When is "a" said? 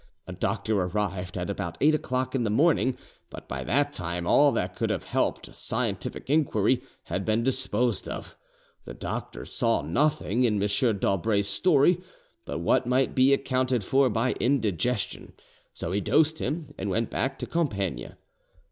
0.25-0.33, 5.47-5.53